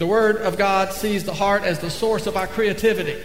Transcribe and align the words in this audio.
The 0.00 0.06
Word 0.06 0.38
of 0.38 0.56
God 0.56 0.94
sees 0.94 1.24
the 1.24 1.34
heart 1.34 1.62
as 1.62 1.80
the 1.80 1.90
source 1.90 2.26
of 2.26 2.34
our 2.34 2.46
creativity, 2.46 3.22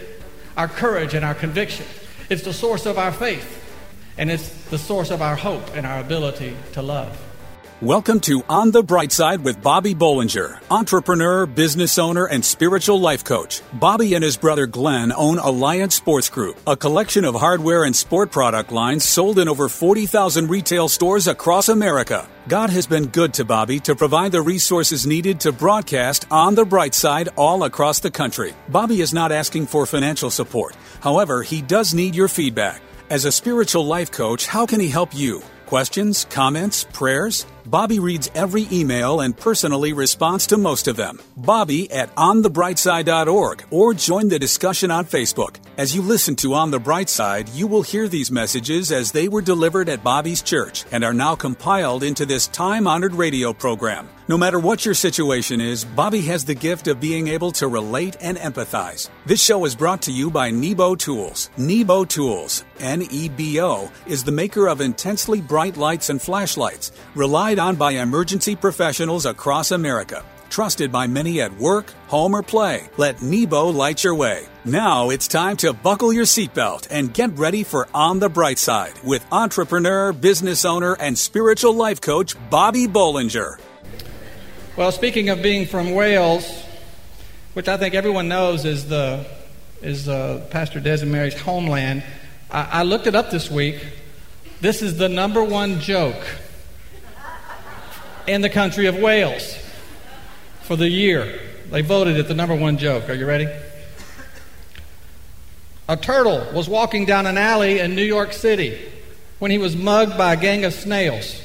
our 0.58 0.68
courage, 0.68 1.14
and 1.14 1.24
our 1.24 1.34
conviction. 1.34 1.86
It's 2.28 2.42
the 2.42 2.52
source 2.52 2.84
of 2.84 2.98
our 2.98 3.12
faith, 3.12 3.64
and 4.18 4.30
it's 4.30 4.50
the 4.66 4.76
source 4.76 5.10
of 5.10 5.22
our 5.22 5.36
hope 5.36 5.74
and 5.74 5.86
our 5.86 6.00
ability 6.00 6.54
to 6.72 6.82
love. 6.82 7.18
Welcome 7.82 8.20
to 8.20 8.42
On 8.48 8.70
the 8.70 8.82
Bright 8.82 9.12
Side 9.12 9.44
with 9.44 9.60
Bobby 9.60 9.94
Bollinger, 9.94 10.58
entrepreneur, 10.70 11.44
business 11.44 11.98
owner, 11.98 12.24
and 12.24 12.42
spiritual 12.42 12.98
life 12.98 13.22
coach. 13.22 13.60
Bobby 13.74 14.14
and 14.14 14.24
his 14.24 14.38
brother 14.38 14.66
Glenn 14.66 15.12
own 15.12 15.38
Alliance 15.38 15.94
Sports 15.94 16.30
Group, 16.30 16.58
a 16.66 16.74
collection 16.74 17.26
of 17.26 17.34
hardware 17.34 17.84
and 17.84 17.94
sport 17.94 18.30
product 18.30 18.72
lines 18.72 19.04
sold 19.04 19.38
in 19.38 19.46
over 19.46 19.68
40,000 19.68 20.48
retail 20.48 20.88
stores 20.88 21.26
across 21.26 21.68
America. 21.68 22.26
God 22.48 22.70
has 22.70 22.86
been 22.86 23.08
good 23.08 23.34
to 23.34 23.44
Bobby 23.44 23.78
to 23.80 23.94
provide 23.94 24.32
the 24.32 24.40
resources 24.40 25.06
needed 25.06 25.40
to 25.40 25.52
broadcast 25.52 26.26
On 26.30 26.54
the 26.54 26.64
Bright 26.64 26.94
Side 26.94 27.28
all 27.36 27.64
across 27.64 28.00
the 28.00 28.10
country. 28.10 28.54
Bobby 28.70 29.02
is 29.02 29.12
not 29.12 29.32
asking 29.32 29.66
for 29.66 29.84
financial 29.84 30.30
support. 30.30 30.74
However, 31.00 31.42
he 31.42 31.60
does 31.60 31.92
need 31.92 32.14
your 32.14 32.28
feedback. 32.28 32.80
As 33.10 33.26
a 33.26 33.30
spiritual 33.30 33.84
life 33.84 34.10
coach, 34.10 34.46
how 34.46 34.64
can 34.64 34.80
he 34.80 34.88
help 34.88 35.14
you? 35.14 35.42
Questions, 35.66 36.24
comments, 36.30 36.84
prayers? 36.84 37.44
Bobby 37.66 37.98
reads 37.98 38.30
every 38.34 38.68
email 38.70 39.20
and 39.20 39.36
personally 39.36 39.92
responds 39.92 40.46
to 40.46 40.56
most 40.56 40.86
of 40.86 40.94
them. 40.94 41.20
Bobby 41.36 41.90
at 41.90 42.14
onthebrightside.org 42.14 43.64
or 43.70 43.92
join 43.92 44.28
the 44.28 44.38
discussion 44.38 44.92
on 44.92 45.04
Facebook. 45.04 45.56
As 45.76 45.94
you 45.94 46.00
listen 46.00 46.36
to 46.36 46.54
On 46.54 46.70
the 46.70 46.78
Bright 46.78 47.08
Side, 47.08 47.48
you 47.50 47.66
will 47.66 47.82
hear 47.82 48.06
these 48.08 48.30
messages 48.30 48.92
as 48.92 49.10
they 49.10 49.26
were 49.28 49.42
delivered 49.42 49.88
at 49.88 50.04
Bobby's 50.04 50.42
church 50.42 50.84
and 50.92 51.04
are 51.04 51.12
now 51.12 51.34
compiled 51.34 52.04
into 52.04 52.24
this 52.24 52.46
time 52.46 52.86
honored 52.86 53.14
radio 53.14 53.52
program. 53.52 54.08
No 54.28 54.36
matter 54.36 54.58
what 54.58 54.84
your 54.84 54.94
situation 54.94 55.60
is, 55.60 55.84
Bobby 55.84 56.20
has 56.22 56.44
the 56.44 56.54
gift 56.54 56.88
of 56.88 56.98
being 56.98 57.28
able 57.28 57.52
to 57.52 57.68
relate 57.68 58.16
and 58.20 58.36
empathize. 58.38 59.08
This 59.24 59.40
show 59.40 59.64
is 59.64 59.76
brought 59.76 60.02
to 60.02 60.12
you 60.12 60.30
by 60.32 60.50
Nebo 60.50 60.96
Tools. 60.96 61.48
Nebo 61.56 62.04
Tools, 62.04 62.64
N 62.80 63.02
E 63.02 63.28
B 63.28 63.60
O, 63.60 63.88
is 64.06 64.24
the 64.24 64.32
maker 64.32 64.66
of 64.66 64.80
intensely 64.80 65.40
bright 65.40 65.76
lights 65.76 66.10
and 66.10 66.20
flashlights, 66.20 66.90
relied 67.14 67.55
on 67.58 67.76
by 67.76 67.92
emergency 67.92 68.56
professionals 68.56 69.26
across 69.26 69.70
America. 69.70 70.24
Trusted 70.48 70.90
by 70.92 71.06
many 71.06 71.40
at 71.40 71.56
work, 71.58 71.92
home, 72.08 72.34
or 72.34 72.42
play. 72.42 72.88
Let 72.96 73.20
Nebo 73.20 73.68
light 73.68 74.04
your 74.04 74.14
way. 74.14 74.46
Now 74.64 75.10
it's 75.10 75.28
time 75.28 75.56
to 75.58 75.72
buckle 75.72 76.12
your 76.12 76.24
seatbelt 76.24 76.88
and 76.90 77.12
get 77.12 77.36
ready 77.38 77.62
for 77.62 77.88
On 77.92 78.18
the 78.18 78.28
Bright 78.28 78.58
Side 78.58 78.94
with 79.04 79.24
entrepreneur, 79.30 80.12
business 80.12 80.64
owner, 80.64 80.96
and 80.98 81.18
spiritual 81.18 81.74
life 81.74 82.00
coach 82.00 82.34
Bobby 82.50 82.86
Bollinger. 82.86 83.58
Well, 84.76 84.92
speaking 84.92 85.28
of 85.28 85.42
being 85.42 85.66
from 85.66 85.92
Wales, 85.92 86.64
which 87.54 87.68
I 87.68 87.76
think 87.76 87.94
everyone 87.94 88.28
knows 88.28 88.64
is 88.64 88.88
the 88.88 89.26
is 89.82 90.08
uh, 90.08 90.46
Pastor 90.50 90.80
Des 90.80 91.02
and 91.02 91.12
Mary's 91.12 91.38
homeland, 91.38 92.02
I, 92.50 92.80
I 92.80 92.82
looked 92.82 93.06
it 93.06 93.14
up 93.14 93.30
this 93.30 93.50
week. 93.50 93.84
This 94.60 94.82
is 94.82 94.96
the 94.98 95.08
number 95.08 95.44
one 95.44 95.80
joke 95.80 96.24
in 98.26 98.40
the 98.40 98.50
country 98.50 98.86
of 98.86 98.96
Wales 98.96 99.56
for 100.62 100.76
the 100.76 100.88
year. 100.88 101.40
They 101.70 101.82
voted 101.82 102.16
it 102.16 102.28
the 102.28 102.34
number 102.34 102.54
one 102.54 102.78
joke. 102.78 103.08
Are 103.08 103.14
you 103.14 103.26
ready? 103.26 103.48
A 105.88 105.96
turtle 105.96 106.46
was 106.52 106.68
walking 106.68 107.04
down 107.04 107.26
an 107.26 107.38
alley 107.38 107.78
in 107.78 107.94
New 107.94 108.04
York 108.04 108.32
City 108.32 108.78
when 109.38 109.50
he 109.50 109.58
was 109.58 109.76
mugged 109.76 110.18
by 110.18 110.34
a 110.34 110.36
gang 110.36 110.64
of 110.64 110.72
snails. 110.72 111.40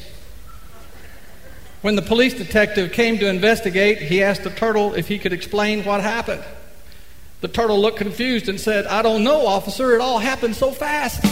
When 1.82 1.96
the 1.96 2.02
police 2.02 2.34
detective 2.34 2.92
came 2.92 3.18
to 3.20 3.28
investigate, 3.28 4.00
he 4.00 4.24
asked 4.24 4.44
the 4.44 4.50
turtle 4.50 4.94
if 4.94 5.08
he 5.08 5.20
could 5.20 5.34
explain 5.34 5.84
what 5.84 6.02
happened. 6.02 6.44
The 7.42 7.48
turtle 7.48 7.80
looked 7.80 7.98
confused 7.98 8.50
and 8.50 8.60
said, 8.60 8.86
I 8.86 9.02
don't 9.02 9.24
know, 9.24 9.48
officer. 9.48 9.96
It 9.96 10.02
all 10.02 10.20
happened 10.20 10.56
so 10.56 10.72
fast. 10.72 11.24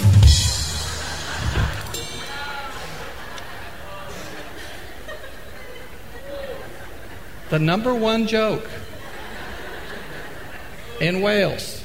The 7.49 7.59
number 7.59 7.93
one 7.93 8.27
joke 8.27 8.69
in 11.01 11.21
Wales. 11.21 11.83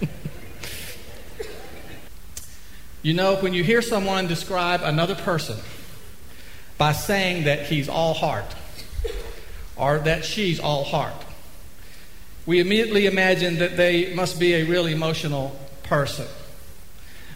You 3.00 3.14
know, 3.14 3.36
when 3.36 3.54
you 3.54 3.62
hear 3.62 3.80
someone 3.80 4.26
describe 4.26 4.82
another 4.82 5.14
person 5.14 5.56
by 6.76 6.92
saying 6.92 7.44
that 7.44 7.66
he's 7.66 7.88
all 7.88 8.12
heart 8.12 8.54
or 9.76 10.00
that 10.00 10.24
she's 10.24 10.58
all 10.58 10.82
heart, 10.82 11.14
we 12.44 12.58
immediately 12.58 13.06
imagine 13.06 13.60
that 13.60 13.76
they 13.76 14.12
must 14.14 14.40
be 14.40 14.52
a 14.54 14.64
really 14.64 14.92
emotional 14.92 15.56
person. 15.84 16.26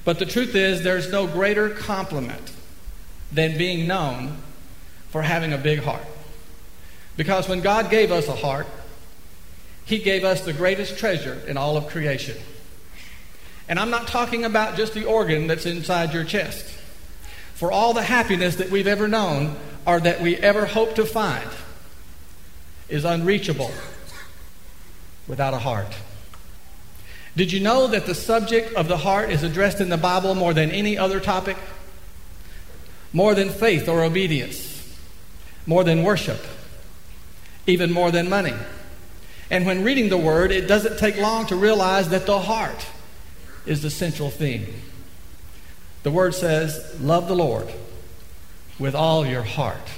But 0.04 0.19
the 0.19 0.26
truth 0.26 0.56
is, 0.56 0.82
there's 0.82 1.10
no 1.12 1.28
greater 1.28 1.71
compliment 1.71 2.53
than 3.31 3.56
being 3.56 3.87
known 3.87 4.42
for 5.12 5.23
having 5.23 5.53
a 5.53 5.59
big 5.59 5.81
heart. 5.81 6.03
Because 7.17 7.49
when 7.49 7.61
God 7.61 7.91
gave 7.91 8.11
us 8.11 8.27
a 8.27 8.34
heart, 8.34 8.67
He 9.84 9.99
gave 9.99 10.25
us 10.25 10.41
the 10.41 10.53
greatest 10.53 10.99
treasure 10.99 11.41
in 11.47 11.56
all 11.56 11.77
of 11.77 11.87
creation. 11.87 12.37
And 13.69 13.78
I'm 13.78 13.91
not 13.91 14.09
talking 14.09 14.45
about 14.45 14.77
just 14.77 14.95
the 14.95 15.05
organ 15.05 15.47
that's 15.47 15.67
inside 15.67 16.12
your 16.12 16.25
chest. 16.25 16.67
For 17.55 17.71
all 17.71 17.93
the 17.93 18.03
happiness 18.03 18.56
that 18.56 18.71
we've 18.71 18.89
ever 18.89 19.06
known 19.06 19.56
or 19.87 20.01
that 20.01 20.21
we 20.21 20.37
ever 20.37 20.67
hope 20.67 20.97
to 20.97 21.05
find 21.05 21.49
is 22.89 23.05
unreachable 23.05 23.71
without 25.28 25.55
a 25.55 25.59
heart. 25.59 25.95
Did 27.37 27.53
you 27.53 27.61
know 27.61 27.87
that 27.87 28.06
the 28.06 28.15
subject 28.15 28.75
of 28.75 28.89
the 28.89 28.99
heart 28.99 29.31
is 29.31 29.43
addressed 29.43 29.81
in 29.81 29.89
the 29.89 29.97
Bible 29.97 30.34
more 30.34 30.53
than 30.53 30.71
any 30.71 30.99
other 30.99 31.21
topic? 31.21 31.56
More 33.12 33.34
than 33.34 33.49
faith 33.49 33.89
or 33.89 34.03
obedience, 34.03 34.72
more 35.67 35.84
than 35.84 36.03
worship, 36.03 36.41
even 37.67 37.93
more 37.93 38.11
than 38.11 38.28
money. 38.28 38.55
And 39.50 39.67
when 39.67 39.84
reading 39.84 40.09
the 40.09 40.19
Word, 40.19 40.50
it 40.50 40.67
doesn't 40.67 40.99
take 40.99 41.19
long 41.19 41.47
to 41.47 41.56
realize 41.56 42.09
that 42.09 42.27
the 42.27 42.41
heart 42.41 42.87
is 43.67 43.83
the 43.83 43.91
central 43.91 44.31
theme. 44.31 44.67
The 46.03 46.11
word 46.11 46.34
says, 46.34 47.01
Love 47.01 47.28
the 47.28 47.37
Lord 47.37 47.69
with 48.78 48.95
all 48.95 49.25
your 49.27 49.43
heart 49.43 49.89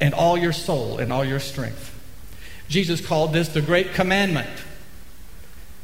and 0.00 0.12
all 0.12 0.36
your 0.36 0.52
soul 0.52 0.98
and 0.98 1.12
all 1.12 1.24
your 1.24 1.40
strength. 1.40 1.92
Jesus 2.68 3.04
called 3.04 3.32
this 3.32 3.48
the 3.48 3.62
great 3.62 3.94
commandment. 3.94 4.50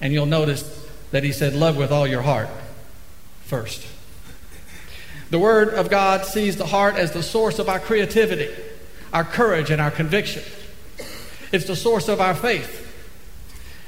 And 0.00 0.12
you'll 0.12 0.26
notice 0.26 0.86
that 1.12 1.24
he 1.24 1.32
said, 1.32 1.54
Love 1.54 1.76
with 1.76 1.92
all 1.92 2.06
your 2.06 2.22
heart 2.22 2.48
first. 3.44 3.86
The 5.30 5.38
Word 5.38 5.70
of 5.70 5.88
God 5.88 6.26
sees 6.26 6.56
the 6.56 6.66
heart 6.66 6.96
as 6.96 7.12
the 7.12 7.22
source 7.22 7.58
of 7.58 7.68
our 7.68 7.80
creativity, 7.80 8.50
our 9.12 9.24
courage, 9.24 9.70
and 9.70 9.80
our 9.80 9.90
conviction. 9.90 10.42
It's 11.52 11.66
the 11.66 11.76
source 11.76 12.08
of 12.08 12.20
our 12.20 12.34
faith. 12.34 12.80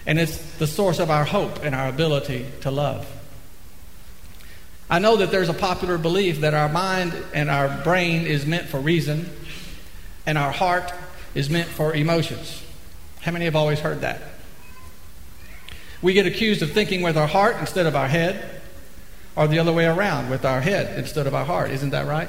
And 0.07 0.19
it's 0.19 0.37
the 0.57 0.67
source 0.67 0.99
of 0.99 1.11
our 1.11 1.25
hope 1.25 1.65
and 1.65 1.75
our 1.75 1.89
ability 1.89 2.47
to 2.61 2.71
love. 2.71 3.11
I 4.91 4.99
know 4.99 5.17
that 5.17 5.31
there's 5.31 5.49
a 5.49 5.55
popular 5.55 5.97
belief 5.97 6.41
that 6.41 6.53
our 6.53 6.69
mind 6.69 7.15
and 7.33 7.51
our 7.51 7.83
brain 7.83 8.27
is 8.27 8.45
meant 8.45 8.69
for 8.69 8.79
reason 8.79 9.31
and 10.27 10.37
our 10.37 10.53
heart 10.53 10.93
is 11.35 11.49
meant 11.49 11.69
for 11.69 11.95
emotions. 11.95 12.63
How 13.23 13.33
many 13.33 13.47
have 13.47 13.57
always 13.57 13.81
heard 13.81 14.03
that? 14.03 14.23
We 16.03 16.13
get 16.13 16.27
accused 16.27 16.61
of 16.61 16.73
thinking 16.73 17.01
with 17.01 17.17
our 17.17 17.27
heart 17.27 17.57
instead 17.59 17.87
of 17.87 17.97
our 17.97 18.09
head, 18.09 18.61
or 19.37 19.49
the 19.49 19.59
other 19.59 19.73
way 19.73 19.87
around, 19.87 20.29
with 20.29 20.45
our 20.45 20.61
head 20.61 20.99
instead 20.99 21.27
of 21.27 21.35
our 21.35 21.47
heart. 21.47 21.71
Isn't 21.71 21.91
that 21.91 22.07
right? 22.07 22.29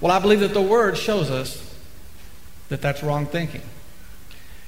Well, 0.00 0.12
I 0.12 0.18
believe 0.18 0.40
that 0.40 0.54
the 0.54 0.62
Word 0.62 0.96
shows 0.96 1.30
us 1.30 1.62
that 2.68 2.80
that's 2.80 3.02
wrong 3.02 3.26
thinking. 3.26 3.62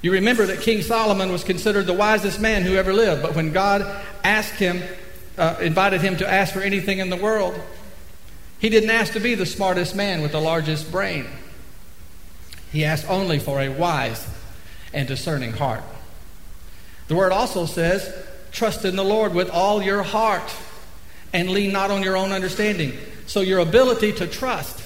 You 0.03 0.13
remember 0.13 0.45
that 0.47 0.61
King 0.61 0.83
Solomon 0.83 1.31
was 1.31 1.45
considered 1.45 1.87
the 1.87 1.93
wisest 1.93 2.41
man 2.41 2.63
who 2.63 2.75
ever 2.75 2.93
lived, 2.93 3.23
but 3.23 3.35
when 3.35 3.53
God 3.53 4.05
asked 4.25 4.55
him, 4.55 4.83
uh, 5.39 5.57
invited 5.61 6.01
him 6.01 6.17
to 6.17 6.29
ask 6.29 6.53
for 6.53 6.61
anything 6.61 6.99
in 6.99 7.09
the 7.09 7.17
world, 7.17 7.59
he 8.59 8.69
didn't 8.69 8.91
ask 8.91 9.13
to 9.15 9.21
be 9.21 9.35
the 9.35 9.47
smartest 9.47 9.95
man 9.95 10.21
with 10.21 10.33
the 10.33 10.41
largest 10.41 10.91
brain. 10.91 11.27
He 12.73 12.85
asked 12.85 13.09
only 13.09 13.39
for 13.39 13.61
a 13.61 13.69
wise 13.69 14.27
and 14.93 15.07
discerning 15.07 15.53
heart. 15.53 15.83
The 17.09 17.15
word 17.15 17.33
also 17.33 17.67
says, 17.67 18.13
trust 18.51 18.85
in 18.85 18.97
the 18.97 19.05
Lord 19.05 19.35
with 19.35 19.51
all 19.51 19.83
your 19.83 20.03
heart 20.03 20.55
and 21.33 21.51
lean 21.51 21.73
not 21.73 21.91
on 21.91 22.03
your 22.03 22.17
own 22.17 22.33
understanding. 22.33 22.99
So 23.27 23.41
your 23.41 23.61
ability 23.61 24.13
to 24.15 24.27
trust 24.27 24.82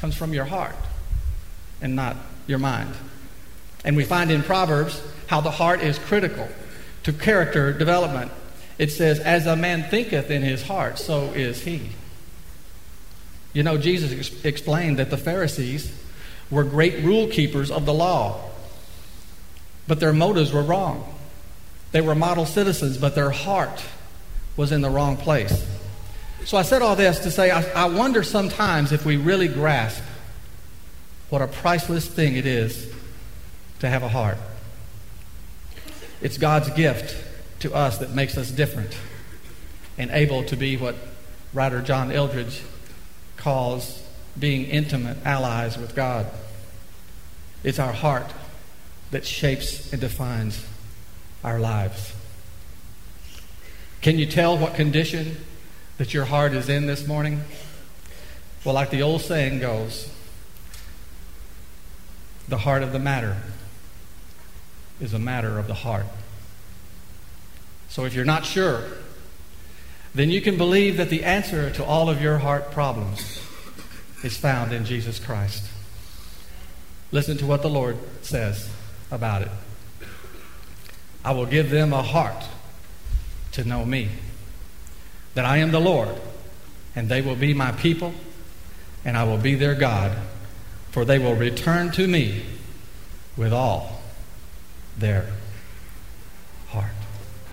comes 0.00 0.16
from 0.16 0.32
your 0.32 0.46
heart 0.46 0.74
and 1.82 1.94
not 1.94 2.16
your 2.46 2.58
mind. 2.58 2.94
And 3.84 3.96
we 3.96 4.04
find 4.04 4.30
in 4.30 4.42
Proverbs 4.42 5.00
how 5.26 5.40
the 5.40 5.50
heart 5.50 5.82
is 5.82 5.98
critical 5.98 6.48
to 7.02 7.12
character 7.12 7.72
development. 7.72 8.32
It 8.78 8.90
says, 8.90 9.20
As 9.20 9.46
a 9.46 9.56
man 9.56 9.84
thinketh 9.84 10.30
in 10.30 10.42
his 10.42 10.62
heart, 10.62 10.98
so 10.98 11.24
is 11.32 11.62
he. 11.62 11.90
You 13.52 13.62
know, 13.62 13.76
Jesus 13.76 14.12
ex- 14.12 14.44
explained 14.44 14.98
that 14.98 15.10
the 15.10 15.16
Pharisees 15.18 15.92
were 16.50 16.64
great 16.64 17.04
rule 17.04 17.28
keepers 17.28 17.70
of 17.70 17.84
the 17.84 17.94
law, 17.94 18.40
but 19.86 20.00
their 20.00 20.12
motives 20.12 20.52
were 20.52 20.62
wrong. 20.62 21.14
They 21.92 22.00
were 22.00 22.14
model 22.14 22.46
citizens, 22.46 22.96
but 22.96 23.14
their 23.14 23.30
heart 23.30 23.82
was 24.56 24.72
in 24.72 24.80
the 24.80 24.90
wrong 24.90 25.16
place. 25.16 25.66
So 26.44 26.56
I 26.56 26.62
said 26.62 26.82
all 26.82 26.96
this 26.96 27.20
to 27.20 27.30
say 27.30 27.50
I, 27.50 27.62
I 27.72 27.88
wonder 27.88 28.22
sometimes 28.22 28.92
if 28.92 29.04
we 29.04 29.16
really 29.16 29.48
grasp 29.48 30.02
what 31.28 31.42
a 31.42 31.46
priceless 31.46 32.06
thing 32.06 32.36
it 32.36 32.46
is 32.46 32.92
to 33.78 33.88
have 33.88 34.02
a 34.02 34.08
heart. 34.08 34.38
It's 36.20 36.38
God's 36.38 36.70
gift 36.70 37.16
to 37.60 37.72
us 37.74 37.98
that 37.98 38.10
makes 38.10 38.36
us 38.36 38.50
different 38.50 38.96
and 39.96 40.10
able 40.10 40.42
to 40.44 40.56
be 40.56 40.76
what 40.76 40.96
writer 41.52 41.82
John 41.82 42.10
Eldredge 42.10 42.62
calls 43.36 44.02
being 44.38 44.64
intimate 44.66 45.18
allies 45.24 45.78
with 45.78 45.94
God. 45.94 46.26
It's 47.62 47.78
our 47.78 47.92
heart 47.92 48.32
that 49.10 49.26
shapes 49.26 49.92
and 49.92 50.00
defines 50.00 50.64
our 51.44 51.58
lives. 51.60 52.14
Can 54.00 54.18
you 54.18 54.26
tell 54.26 54.56
what 54.56 54.74
condition 54.74 55.36
that 56.00 56.14
your 56.14 56.24
heart 56.24 56.54
is 56.54 56.70
in 56.70 56.86
this 56.86 57.06
morning? 57.06 57.42
Well, 58.64 58.74
like 58.74 58.88
the 58.88 59.02
old 59.02 59.20
saying 59.20 59.58
goes, 59.58 60.10
the 62.48 62.56
heart 62.56 62.82
of 62.82 62.92
the 62.92 62.98
matter 62.98 63.36
is 64.98 65.12
a 65.12 65.18
matter 65.18 65.58
of 65.58 65.66
the 65.66 65.74
heart. 65.74 66.06
So 67.90 68.06
if 68.06 68.14
you're 68.14 68.24
not 68.24 68.46
sure, 68.46 68.82
then 70.14 70.30
you 70.30 70.40
can 70.40 70.56
believe 70.56 70.96
that 70.96 71.10
the 71.10 71.22
answer 71.22 71.70
to 71.72 71.84
all 71.84 72.08
of 72.08 72.22
your 72.22 72.38
heart 72.38 72.70
problems 72.70 73.38
is 74.24 74.38
found 74.38 74.72
in 74.72 74.86
Jesus 74.86 75.18
Christ. 75.18 75.64
Listen 77.12 77.36
to 77.36 77.44
what 77.44 77.60
the 77.60 77.68
Lord 77.68 77.98
says 78.22 78.70
about 79.10 79.42
it. 79.42 79.50
I 81.22 81.32
will 81.32 81.44
give 81.44 81.68
them 81.68 81.92
a 81.92 82.00
heart 82.00 82.42
to 83.52 83.64
know 83.64 83.84
me, 83.84 84.08
that 85.34 85.44
I 85.44 85.58
am 85.58 85.70
the 85.70 85.80
Lord, 85.80 86.08
and 86.94 87.08
they 87.08 87.22
will 87.22 87.36
be 87.36 87.54
my 87.54 87.72
people, 87.72 88.12
and 89.04 89.16
I 89.16 89.24
will 89.24 89.38
be 89.38 89.54
their 89.54 89.74
God, 89.74 90.16
for 90.90 91.04
they 91.04 91.18
will 91.18 91.34
return 91.34 91.92
to 91.92 92.06
me 92.06 92.44
with 93.36 93.52
all 93.52 94.00
their 94.98 95.26
heart. 96.68 96.92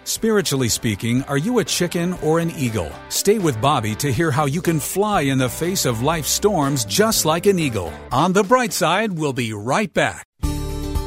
Spiritually 0.03 0.69
speaking, 0.69 1.23
are 1.23 1.37
you 1.37 1.59
a 1.59 1.65
chicken 1.65 2.13
or 2.23 2.39
an 2.39 2.51
eagle? 2.51 2.91
Stay 3.09 3.39
with 3.39 3.61
Bobby 3.61 3.95
to 3.95 4.11
hear 4.11 4.31
how 4.31 4.45
you 4.45 4.61
can 4.61 4.79
fly 4.79 5.21
in 5.21 5.37
the 5.37 5.49
face 5.49 5.85
of 5.85 6.01
life's 6.01 6.29
storms 6.29 6.85
just 6.85 7.25
like 7.25 7.45
an 7.45 7.59
eagle. 7.59 7.93
On 8.11 8.33
the 8.33 8.43
bright 8.43 8.73
side, 8.73 9.11
we'll 9.11 9.33
be 9.33 9.53
right 9.53 9.93
back. 9.93 10.26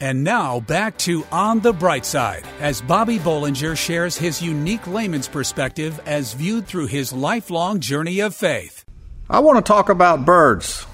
And 0.00 0.22
now 0.22 0.60
back 0.60 0.96
to 0.98 1.24
On 1.32 1.58
the 1.58 1.72
Bright 1.72 2.06
Side 2.06 2.44
as 2.60 2.80
Bobby 2.80 3.18
Bollinger 3.18 3.76
shares 3.76 4.16
his 4.16 4.40
unique 4.40 4.86
layman's 4.86 5.26
perspective 5.26 6.00
as 6.06 6.34
viewed 6.34 6.68
through 6.68 6.86
his 6.86 7.12
lifelong 7.12 7.80
journey 7.80 8.20
of 8.20 8.32
faith. 8.32 8.84
I 9.28 9.40
want 9.40 9.56
to 9.56 9.68
talk 9.68 9.88
about 9.88 10.24
birds. 10.24 10.86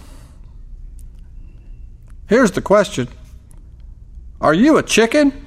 Here's 2.29 2.53
the 2.53 2.63
question 2.63 3.09
Are 4.41 4.55
you 4.55 4.79
a 4.79 4.83
chicken 4.83 5.47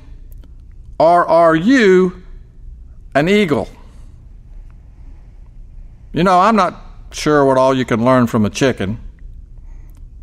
or 0.99 1.25
are 1.25 1.55
you 1.55 2.21
an 3.15 3.27
eagle? 3.27 3.69
You 6.13 6.23
know, 6.23 6.39
I'm 6.39 6.55
not 6.55 6.79
sure 7.11 7.43
what 7.43 7.57
all 7.57 7.73
you 7.73 7.85
can 7.85 8.05
learn 8.05 8.27
from 8.27 8.45
a 8.45 8.51
chicken. 8.51 8.99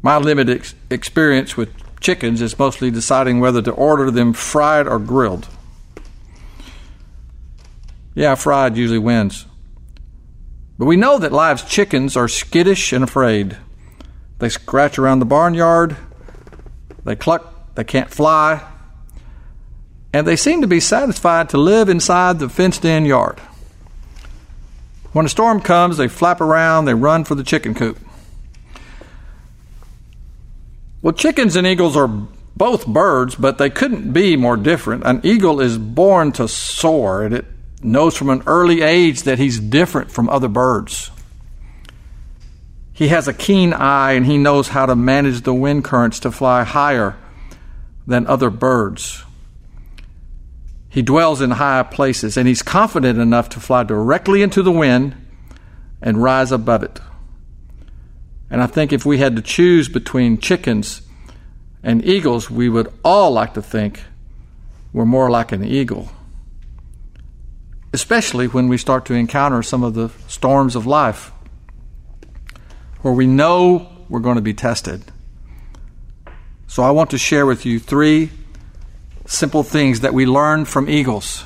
My 0.02 0.18
limited 0.18 0.58
ex- 0.58 0.74
experience 0.88 1.56
with 1.56 1.83
chickens 2.04 2.42
is 2.42 2.58
mostly 2.58 2.90
deciding 2.90 3.40
whether 3.40 3.62
to 3.62 3.72
order 3.72 4.10
them 4.10 4.34
fried 4.34 4.86
or 4.86 4.98
grilled. 4.98 5.48
Yeah, 8.14 8.34
fried 8.34 8.76
usually 8.76 8.98
wins. 8.98 9.46
But 10.78 10.84
we 10.84 10.96
know 10.96 11.18
that 11.18 11.32
live 11.32 11.66
chickens 11.66 12.14
are 12.14 12.28
skittish 12.28 12.92
and 12.92 13.02
afraid. 13.02 13.56
They 14.38 14.50
scratch 14.50 14.98
around 14.98 15.20
the 15.20 15.24
barnyard, 15.24 15.96
they 17.04 17.16
cluck, 17.16 17.74
they 17.74 17.84
can't 17.84 18.10
fly, 18.10 18.62
and 20.12 20.26
they 20.26 20.36
seem 20.36 20.60
to 20.60 20.66
be 20.66 20.80
satisfied 20.80 21.48
to 21.48 21.58
live 21.58 21.88
inside 21.88 22.38
the 22.38 22.50
fenced 22.50 22.84
in 22.84 23.06
yard. 23.06 23.38
When 25.12 25.24
a 25.24 25.30
storm 25.30 25.60
comes, 25.60 25.96
they 25.96 26.08
flap 26.08 26.40
around, 26.42 26.84
they 26.84 26.94
run 26.94 27.24
for 27.24 27.34
the 27.34 27.44
chicken 27.44 27.74
coop. 27.74 27.98
Well, 31.04 31.12
chickens 31.12 31.54
and 31.54 31.66
eagles 31.66 31.98
are 31.98 32.08
both 32.08 32.86
birds, 32.86 33.34
but 33.34 33.58
they 33.58 33.68
couldn't 33.68 34.14
be 34.14 34.38
more 34.38 34.56
different. 34.56 35.04
An 35.04 35.20
eagle 35.22 35.60
is 35.60 35.76
born 35.76 36.32
to 36.32 36.48
soar, 36.48 37.24
and 37.24 37.34
it 37.34 37.44
knows 37.82 38.16
from 38.16 38.30
an 38.30 38.42
early 38.46 38.80
age 38.80 39.24
that 39.24 39.38
he's 39.38 39.60
different 39.60 40.10
from 40.10 40.30
other 40.30 40.48
birds. 40.48 41.10
He 42.94 43.08
has 43.08 43.28
a 43.28 43.34
keen 43.34 43.74
eye 43.74 44.12
and 44.12 44.24
he 44.24 44.38
knows 44.38 44.68
how 44.68 44.86
to 44.86 44.96
manage 44.96 45.42
the 45.42 45.52
wind 45.52 45.84
currents 45.84 46.20
to 46.20 46.30
fly 46.30 46.64
higher 46.64 47.16
than 48.06 48.26
other 48.26 48.48
birds. 48.48 49.24
He 50.88 51.02
dwells 51.02 51.42
in 51.42 51.50
high 51.50 51.82
places 51.82 52.38
and 52.38 52.48
he's 52.48 52.62
confident 52.62 53.18
enough 53.18 53.50
to 53.50 53.60
fly 53.60 53.82
directly 53.82 54.40
into 54.40 54.62
the 54.62 54.72
wind 54.72 55.14
and 56.00 56.22
rise 56.22 56.50
above 56.50 56.82
it. 56.82 56.98
And 58.50 58.62
I 58.62 58.66
think 58.66 58.92
if 58.92 59.04
we 59.04 59.18
had 59.18 59.36
to 59.36 59.42
choose 59.42 59.88
between 59.88 60.38
chickens 60.38 61.02
and 61.82 62.04
eagles, 62.04 62.50
we 62.50 62.68
would 62.68 62.92
all 63.04 63.30
like 63.30 63.54
to 63.54 63.62
think 63.62 64.00
we're 64.92 65.04
more 65.04 65.30
like 65.30 65.52
an 65.52 65.64
eagle. 65.64 66.10
Especially 67.92 68.46
when 68.46 68.68
we 68.68 68.78
start 68.78 69.04
to 69.06 69.14
encounter 69.14 69.62
some 69.62 69.82
of 69.82 69.94
the 69.94 70.10
storms 70.28 70.76
of 70.76 70.86
life 70.86 71.32
where 73.02 73.14
we 73.14 73.26
know 73.26 73.90
we're 74.08 74.20
going 74.20 74.36
to 74.36 74.42
be 74.42 74.54
tested. 74.54 75.04
So 76.66 76.82
I 76.82 76.90
want 76.90 77.10
to 77.10 77.18
share 77.18 77.46
with 77.46 77.66
you 77.66 77.78
three 77.78 78.30
simple 79.26 79.62
things 79.62 80.00
that 80.00 80.14
we 80.14 80.26
learn 80.26 80.64
from 80.64 80.88
eagles, 80.88 81.44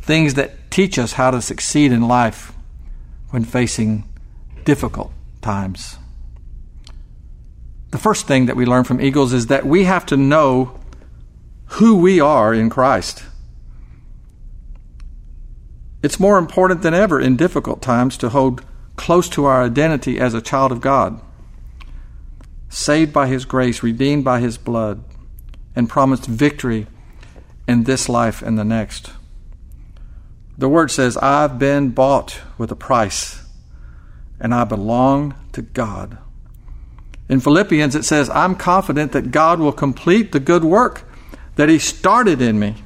things 0.00 0.34
that 0.34 0.70
teach 0.70 0.98
us 0.98 1.14
how 1.14 1.30
to 1.30 1.40
succeed 1.40 1.92
in 1.92 2.06
life 2.06 2.52
when 3.30 3.44
facing 3.44 4.08
difficult 4.64 5.12
times. 5.40 5.98
The 7.96 8.02
first 8.02 8.26
thing 8.26 8.44
that 8.44 8.56
we 8.56 8.66
learn 8.66 8.84
from 8.84 9.00
eagles 9.00 9.32
is 9.32 9.46
that 9.46 9.64
we 9.64 9.84
have 9.84 10.04
to 10.04 10.18
know 10.18 10.78
who 11.80 11.96
we 11.96 12.20
are 12.20 12.52
in 12.52 12.68
Christ. 12.68 13.24
It's 16.02 16.20
more 16.20 16.36
important 16.36 16.82
than 16.82 16.92
ever 16.92 17.18
in 17.18 17.36
difficult 17.36 17.80
times 17.80 18.18
to 18.18 18.28
hold 18.28 18.62
close 18.96 19.30
to 19.30 19.46
our 19.46 19.62
identity 19.62 20.20
as 20.20 20.34
a 20.34 20.42
child 20.42 20.72
of 20.72 20.82
God, 20.82 21.22
saved 22.68 23.14
by 23.14 23.28
His 23.28 23.46
grace, 23.46 23.82
redeemed 23.82 24.24
by 24.24 24.40
His 24.40 24.58
blood, 24.58 25.02
and 25.74 25.88
promised 25.88 26.26
victory 26.26 26.88
in 27.66 27.84
this 27.84 28.10
life 28.10 28.42
and 28.42 28.58
the 28.58 28.64
next. 28.64 29.10
The 30.58 30.68
Word 30.68 30.90
says, 30.90 31.16
I've 31.16 31.58
been 31.58 31.92
bought 31.92 32.42
with 32.58 32.70
a 32.70 32.76
price, 32.76 33.42
and 34.38 34.52
I 34.52 34.64
belong 34.64 35.34
to 35.52 35.62
God. 35.62 36.18
In 37.28 37.40
Philippians, 37.40 37.94
it 37.94 38.04
says, 38.04 38.30
I'm 38.30 38.54
confident 38.54 39.12
that 39.12 39.30
God 39.30 39.58
will 39.58 39.72
complete 39.72 40.32
the 40.32 40.40
good 40.40 40.64
work 40.64 41.02
that 41.56 41.68
He 41.68 41.78
started 41.78 42.40
in 42.40 42.58
me. 42.58 42.76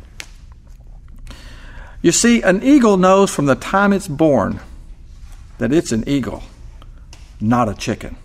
You 2.03 2.13
see, 2.13 2.41
an 2.41 2.63
eagle 2.63 2.97
knows 2.97 3.31
from 3.31 3.47
the 3.47 3.55
time 3.55 3.93
it's 3.93 4.09
born 4.09 4.61
that 5.59 5.73
it's 5.73 5.93
an 5.93 6.09
eagle, 6.09 6.43
not 7.41 7.69
a 7.69 7.75
chicken. 7.75 8.17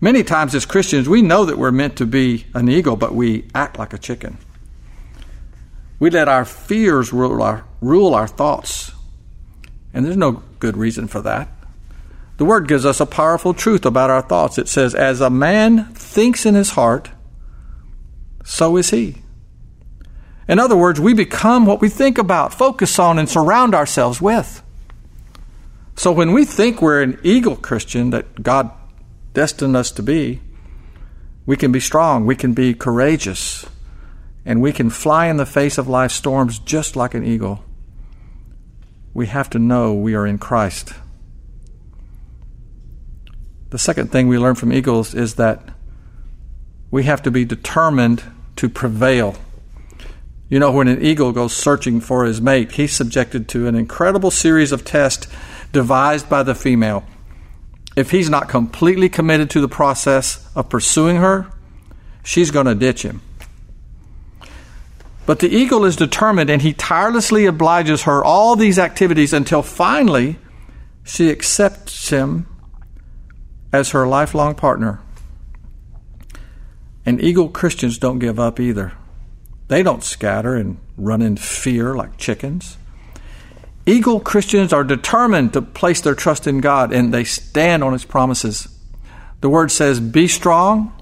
Many 0.00 0.22
times 0.22 0.54
as 0.54 0.64
Christians, 0.66 1.08
we 1.08 1.22
know 1.22 1.44
that 1.44 1.58
we're 1.58 1.72
meant 1.72 1.96
to 1.96 2.06
be 2.06 2.46
an 2.54 2.68
eagle, 2.68 2.94
but 2.94 3.14
we 3.14 3.48
act 3.54 3.78
like 3.78 3.92
a 3.92 3.98
chicken. 3.98 4.38
We 5.98 6.10
let 6.10 6.28
our 6.28 6.44
fears 6.44 7.12
rule 7.12 7.42
our, 7.42 7.64
rule 7.80 8.14
our 8.14 8.28
thoughts, 8.28 8.92
and 9.92 10.04
there's 10.04 10.16
no 10.16 10.42
good 10.60 10.76
reason 10.76 11.08
for 11.08 11.20
that. 11.22 11.48
The 12.36 12.44
Word 12.44 12.66
gives 12.66 12.84
us 12.84 13.00
a 13.00 13.06
powerful 13.06 13.54
truth 13.54 13.86
about 13.86 14.10
our 14.10 14.22
thoughts. 14.22 14.58
It 14.58 14.68
says, 14.68 14.94
As 14.94 15.20
a 15.20 15.30
man 15.30 15.86
thinks 15.94 16.44
in 16.44 16.54
his 16.54 16.70
heart, 16.70 17.10
so 18.44 18.76
is 18.76 18.90
he. 18.90 19.22
In 20.48 20.58
other 20.58 20.76
words, 20.76 21.00
we 21.00 21.14
become 21.14 21.64
what 21.64 21.80
we 21.80 21.88
think 21.88 22.18
about, 22.18 22.52
focus 22.52 22.98
on, 22.98 23.18
and 23.18 23.28
surround 23.28 23.74
ourselves 23.74 24.20
with. 24.20 24.62
So 25.96 26.10
when 26.12 26.32
we 26.32 26.44
think 26.44 26.82
we're 26.82 27.02
an 27.02 27.18
eagle 27.22 27.56
Christian 27.56 28.10
that 28.10 28.42
God 28.42 28.70
destined 29.32 29.76
us 29.76 29.90
to 29.92 30.02
be, 30.02 30.40
we 31.46 31.56
can 31.56 31.72
be 31.72 31.80
strong, 31.80 32.26
we 32.26 32.36
can 32.36 32.52
be 32.52 32.74
courageous, 32.74 33.64
and 34.44 34.60
we 34.60 34.72
can 34.72 34.90
fly 34.90 35.26
in 35.26 35.36
the 35.36 35.46
face 35.46 35.78
of 35.78 35.88
life's 35.88 36.14
storms 36.14 36.58
just 36.58 36.96
like 36.96 37.14
an 37.14 37.24
eagle. 37.24 37.64
We 39.14 39.26
have 39.26 39.48
to 39.50 39.58
know 39.58 39.94
we 39.94 40.14
are 40.14 40.26
in 40.26 40.38
Christ. 40.38 40.92
The 43.74 43.78
second 43.80 44.12
thing 44.12 44.28
we 44.28 44.38
learn 44.38 44.54
from 44.54 44.72
eagles 44.72 45.14
is 45.14 45.34
that 45.34 45.60
we 46.92 47.02
have 47.02 47.24
to 47.24 47.32
be 47.32 47.44
determined 47.44 48.22
to 48.54 48.68
prevail. 48.68 49.34
You 50.48 50.60
know, 50.60 50.70
when 50.70 50.86
an 50.86 51.02
eagle 51.02 51.32
goes 51.32 51.56
searching 51.56 52.00
for 52.00 52.24
his 52.24 52.40
mate, 52.40 52.70
he's 52.70 52.92
subjected 52.92 53.48
to 53.48 53.66
an 53.66 53.74
incredible 53.74 54.30
series 54.30 54.70
of 54.70 54.84
tests 54.84 55.26
devised 55.72 56.28
by 56.28 56.44
the 56.44 56.54
female. 56.54 57.02
If 57.96 58.12
he's 58.12 58.30
not 58.30 58.48
completely 58.48 59.08
committed 59.08 59.50
to 59.50 59.60
the 59.60 59.66
process 59.66 60.48
of 60.54 60.68
pursuing 60.68 61.16
her, 61.16 61.50
she's 62.22 62.52
going 62.52 62.66
to 62.66 62.76
ditch 62.76 63.02
him. 63.02 63.22
But 65.26 65.40
the 65.40 65.52
eagle 65.52 65.84
is 65.84 65.96
determined 65.96 66.48
and 66.48 66.62
he 66.62 66.74
tirelessly 66.74 67.44
obliges 67.44 68.02
her 68.02 68.22
all 68.22 68.54
these 68.54 68.78
activities 68.78 69.32
until 69.32 69.62
finally 69.62 70.36
she 71.02 71.28
accepts 71.28 72.10
him 72.10 72.46
as 73.74 73.90
her 73.90 74.06
lifelong 74.06 74.54
partner. 74.54 75.00
And 77.04 77.20
eagle 77.20 77.48
Christians 77.48 77.98
don't 77.98 78.20
give 78.20 78.38
up 78.38 78.60
either. 78.60 78.92
They 79.66 79.82
don't 79.82 80.04
scatter 80.04 80.54
and 80.54 80.78
run 80.96 81.20
in 81.20 81.36
fear 81.36 81.96
like 81.96 82.16
chickens. 82.16 82.76
Eagle 83.84 84.20
Christians 84.20 84.72
are 84.72 84.84
determined 84.84 85.52
to 85.54 85.60
place 85.60 86.00
their 86.00 86.14
trust 86.14 86.46
in 86.46 86.60
God 86.60 86.92
and 86.92 87.12
they 87.12 87.24
stand 87.24 87.82
on 87.82 87.92
His 87.92 88.04
promises. 88.04 88.68
The 89.40 89.50
Word 89.50 89.72
says, 89.72 89.98
Be 89.98 90.28
strong 90.28 90.92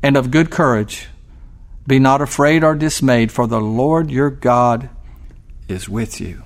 and 0.00 0.16
of 0.16 0.30
good 0.30 0.50
courage. 0.50 1.08
Be 1.84 1.98
not 1.98 2.22
afraid 2.22 2.62
or 2.62 2.76
dismayed, 2.76 3.32
for 3.32 3.48
the 3.48 3.60
Lord 3.60 4.08
your 4.08 4.30
God 4.30 4.88
is 5.66 5.88
with 5.88 6.20
you. 6.20 6.44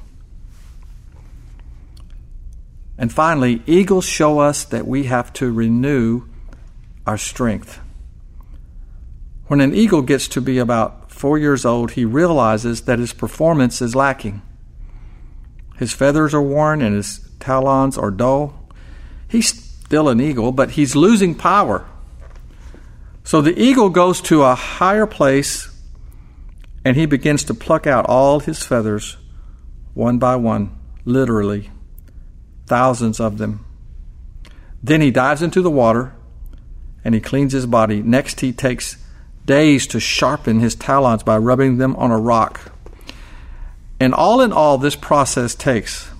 And 2.98 3.12
finally, 3.12 3.62
eagles 3.66 4.04
show 4.04 4.38
us 4.38 4.64
that 4.66 4.86
we 4.86 5.04
have 5.04 5.32
to 5.34 5.50
renew 5.50 6.22
our 7.06 7.18
strength. 7.18 7.80
When 9.46 9.60
an 9.60 9.74
eagle 9.74 10.02
gets 10.02 10.28
to 10.28 10.40
be 10.40 10.58
about 10.58 11.10
four 11.10 11.38
years 11.38 11.64
old, 11.64 11.92
he 11.92 12.04
realizes 12.04 12.82
that 12.82 12.98
his 12.98 13.12
performance 13.12 13.82
is 13.82 13.94
lacking. 13.94 14.42
His 15.78 15.92
feathers 15.92 16.32
are 16.34 16.42
worn 16.42 16.80
and 16.80 16.94
his 16.94 17.28
talons 17.40 17.98
are 17.98 18.10
dull. 18.10 18.68
He's 19.28 19.48
still 19.48 20.08
an 20.08 20.20
eagle, 20.20 20.52
but 20.52 20.72
he's 20.72 20.94
losing 20.94 21.34
power. 21.34 21.86
So 23.24 23.40
the 23.40 23.58
eagle 23.60 23.88
goes 23.88 24.20
to 24.22 24.42
a 24.42 24.54
higher 24.54 25.06
place 25.06 25.68
and 26.84 26.96
he 26.96 27.06
begins 27.06 27.44
to 27.44 27.54
pluck 27.54 27.86
out 27.86 28.06
all 28.06 28.40
his 28.40 28.64
feathers 28.64 29.16
one 29.94 30.18
by 30.18 30.36
one, 30.36 30.76
literally 31.04 31.70
thousands 32.66 33.20
of 33.20 33.38
them. 33.38 33.64
Then 34.82 35.00
he 35.00 35.10
dives 35.10 35.42
into 35.42 35.62
the 35.62 35.70
water 35.70 36.12
and 37.04 37.14
he 37.14 37.20
cleans 37.20 37.52
his 37.52 37.66
body. 37.66 38.02
Next, 38.02 38.40
he 38.40 38.52
takes 38.52 38.96
days 39.44 39.86
to 39.88 40.00
sharpen 40.00 40.60
his 40.60 40.74
talons 40.74 41.22
by 41.22 41.36
rubbing 41.36 41.78
them 41.78 41.96
on 41.96 42.10
a 42.10 42.18
rock. 42.18 42.72
And 44.00 44.14
all 44.14 44.40
in 44.40 44.52
all, 44.52 44.78
this 44.78 44.96
process 44.96 45.54
takes 45.54 46.10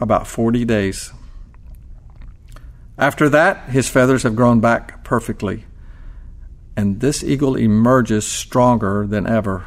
about 0.00 0.26
40 0.26 0.64
days. 0.64 1.12
After 2.96 3.28
that, 3.28 3.70
his 3.70 3.88
feathers 3.88 4.22
have 4.22 4.36
grown 4.36 4.60
back 4.60 5.02
perfectly, 5.02 5.64
and 6.76 7.00
this 7.00 7.24
eagle 7.24 7.56
emerges 7.56 8.24
stronger 8.24 9.04
than 9.06 9.26
ever. 9.26 9.66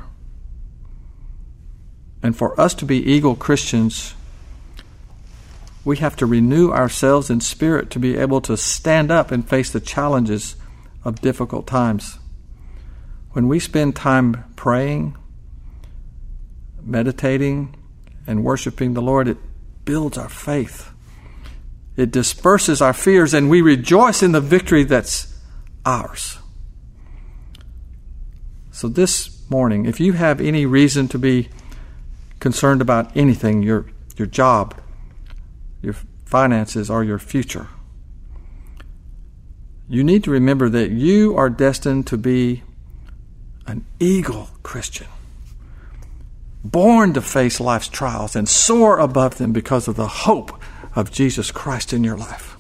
And 2.24 2.36
for 2.36 2.60
us 2.60 2.74
to 2.76 2.86
be 2.86 2.98
eagle 2.98 3.36
Christians, 3.36 4.14
we 5.88 5.98
have 5.98 6.18
to 6.18 6.26
renew 6.26 6.70
ourselves 6.70 7.30
in 7.30 7.40
spirit 7.40 7.90
to 7.90 7.98
be 7.98 8.18
able 8.18 8.42
to 8.42 8.58
stand 8.58 9.10
up 9.10 9.32
and 9.32 9.48
face 9.48 9.72
the 9.72 9.80
challenges 9.80 10.58
of 11.06 11.22
difficult 11.22 11.66
times. 11.66 12.20
When 13.32 13.48
we 13.48 13.58
spend 13.60 13.96
time 13.96 14.44
praying, 14.58 15.16
meditating, 16.84 17.74
and 18.28 18.44
worshiping 18.44 18.96
the 18.96 19.02
Lord, 19.02 19.30
it 19.30 19.38
builds 19.86 20.18
our 20.18 20.28
faith. 20.28 20.92
It 21.96 22.12
disperses 22.12 22.82
our 22.82 22.92
fears, 22.92 23.34
and 23.34 23.50
we 23.50 23.62
rejoice 23.62 24.22
in 24.22 24.34
the 24.34 24.42
victory 24.42 24.84
that's 24.84 25.34
ours. 25.86 26.38
So, 28.72 28.90
this 28.90 29.50
morning, 29.50 29.86
if 29.86 30.02
you 30.02 30.14
have 30.14 30.42
any 30.42 30.66
reason 30.66 31.08
to 31.08 31.18
be 31.18 31.48
concerned 32.42 32.82
about 32.82 33.16
anything, 33.16 33.64
your, 33.64 33.86
your 34.18 34.28
job, 34.28 34.76
your 35.82 35.96
finances, 36.26 36.90
are 36.90 37.04
your 37.04 37.20
future. 37.20 37.68
You 39.90 40.04
need 40.04 40.24
to 40.26 40.32
remember 40.32 40.70
that 40.70 40.92
you 40.92 41.36
are 41.38 41.50
destined 41.50 42.08
to 42.08 42.18
be 42.18 42.64
an 43.66 43.86
eagle 44.00 44.50
Christian, 44.64 45.08
born 46.64 47.14
to 47.14 47.22
face 47.22 47.60
life's 47.60 47.88
trials 47.88 48.36
and 48.36 48.48
soar 48.50 49.00
above 49.00 49.38
them 49.38 49.54
because 49.54 49.88
of 49.88 49.96
the 49.96 50.08
hope 50.08 50.62
of 50.96 51.12
Jesus 51.12 51.52
Christ 51.52 51.94
in 51.94 52.04
your 52.04 52.18
life. 52.18 52.58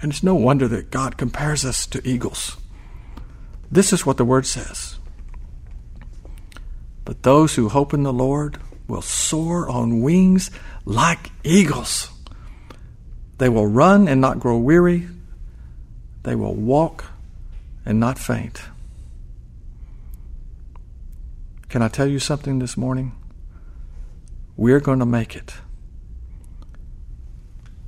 And 0.00 0.12
it's 0.12 0.22
no 0.22 0.34
wonder 0.34 0.68
that 0.68 0.90
God 0.90 1.16
compares 1.16 1.64
us 1.64 1.86
to 1.86 2.06
eagles. 2.06 2.56
This 3.70 3.92
is 3.92 4.04
what 4.04 4.18
the 4.18 4.24
Word 4.24 4.46
says. 4.46 4.98
But 7.04 7.22
those 7.22 7.54
who 7.54 7.70
hope 7.70 7.94
in 7.94 8.02
the 8.02 8.12
Lord 8.12 8.58
will 8.86 9.02
soar 9.02 9.68
on 9.68 10.02
wings 10.02 10.50
like 10.84 11.30
eagles. 11.42 12.10
They 13.38 13.48
will 13.48 13.66
run 13.66 14.08
and 14.08 14.20
not 14.20 14.40
grow 14.40 14.58
weary. 14.58 15.08
They 16.22 16.34
will 16.34 16.54
walk 16.54 17.06
and 17.84 17.98
not 18.00 18.18
faint. 18.18 18.62
Can 21.68 21.82
I 21.82 21.88
tell 21.88 22.06
you 22.06 22.18
something 22.18 22.60
this 22.60 22.76
morning? 22.76 23.12
We're 24.56 24.80
going 24.80 25.00
to 25.00 25.06
make 25.06 25.34
it. 25.34 25.54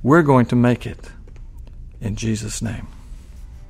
We're 0.03 0.23
going 0.23 0.45
to 0.47 0.55
make 0.55 0.85
it 0.85 1.09
in 2.01 2.15
Jesus' 2.15 2.61
name. 2.61 2.87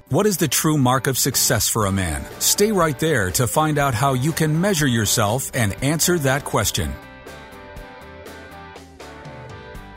What 0.09 0.25
is 0.25 0.37
the 0.37 0.47
true 0.47 0.77
mark 0.77 1.07
of 1.07 1.17
success 1.17 1.67
for 1.67 1.85
a 1.85 1.91
man? 1.91 2.25
Stay 2.39 2.71
right 2.71 2.97
there 2.97 3.29
to 3.31 3.45
find 3.45 3.77
out 3.77 3.93
how 3.93 4.13
you 4.13 4.31
can 4.31 4.59
measure 4.59 4.87
yourself 4.87 5.51
and 5.53 5.75
answer 5.83 6.17
that 6.19 6.45
question. 6.45 6.93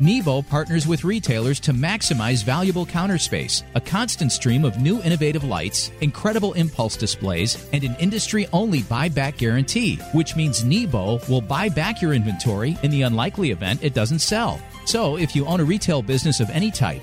Nebo 0.00 0.42
partners 0.42 0.86
with 0.86 1.04
retailers 1.04 1.60
to 1.60 1.72
maximize 1.72 2.44
valuable 2.44 2.86
counter 2.86 3.18
space, 3.18 3.62
a 3.74 3.80
constant 3.80 4.32
stream 4.32 4.64
of 4.64 4.80
new 4.80 5.00
innovative 5.02 5.44
lights, 5.44 5.90
incredible 6.00 6.52
impulse 6.54 6.96
displays, 6.96 7.68
and 7.72 7.84
an 7.84 7.96
industry 8.00 8.46
only 8.52 8.80
buyback 8.80 9.36
guarantee, 9.36 9.96
which 10.12 10.36
means 10.36 10.64
Nebo 10.64 11.20
will 11.28 11.40
buy 11.40 11.68
back 11.68 12.02
your 12.02 12.14
inventory 12.14 12.76
in 12.82 12.90
the 12.90 13.02
unlikely 13.02 13.50
event 13.50 13.82
it 13.82 13.94
doesn't 13.94 14.20
sell. 14.20 14.60
So, 14.84 15.16
if 15.16 15.36
you 15.36 15.46
own 15.46 15.60
a 15.60 15.64
retail 15.64 16.02
business 16.02 16.40
of 16.40 16.50
any 16.50 16.70
type, 16.70 17.02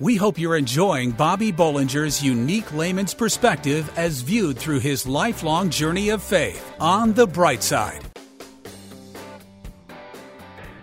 We 0.00 0.14
hope 0.14 0.38
you're 0.38 0.56
enjoying 0.56 1.10
Bobby 1.10 1.52
Bollinger's 1.52 2.22
unique 2.22 2.72
layman's 2.72 3.14
perspective 3.14 3.90
as 3.96 4.20
viewed 4.20 4.56
through 4.56 4.78
his 4.78 5.08
lifelong 5.08 5.70
journey 5.70 6.10
of 6.10 6.22
faith 6.22 6.64
on 6.78 7.14
the 7.14 7.26
bright 7.26 7.64
side. 7.64 8.04